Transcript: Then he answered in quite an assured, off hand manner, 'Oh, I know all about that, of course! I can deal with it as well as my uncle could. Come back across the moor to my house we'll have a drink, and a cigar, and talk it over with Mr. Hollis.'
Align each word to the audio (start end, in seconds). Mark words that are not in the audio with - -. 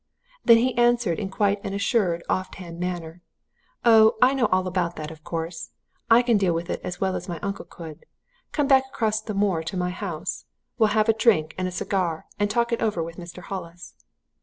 Then 0.43 0.57
he 0.57 0.75
answered 0.79 1.19
in 1.19 1.29
quite 1.29 1.63
an 1.63 1.75
assured, 1.75 2.23
off 2.27 2.51
hand 2.55 2.79
manner, 2.79 3.21
'Oh, 3.85 4.15
I 4.19 4.33
know 4.33 4.47
all 4.47 4.65
about 4.65 4.95
that, 4.95 5.11
of 5.11 5.23
course! 5.23 5.69
I 6.09 6.23
can 6.23 6.37
deal 6.37 6.55
with 6.55 6.71
it 6.71 6.81
as 6.83 6.99
well 6.99 7.15
as 7.15 7.29
my 7.29 7.37
uncle 7.43 7.65
could. 7.65 8.07
Come 8.51 8.65
back 8.65 8.85
across 8.87 9.21
the 9.21 9.35
moor 9.35 9.61
to 9.61 9.77
my 9.77 9.91
house 9.91 10.45
we'll 10.79 10.89
have 10.97 11.07
a 11.07 11.13
drink, 11.13 11.53
and 11.55 11.67
a 11.67 11.71
cigar, 11.71 12.25
and 12.39 12.49
talk 12.49 12.71
it 12.73 12.81
over 12.81 13.03
with 13.03 13.17
Mr. 13.17 13.43
Hollis.' 13.43 13.93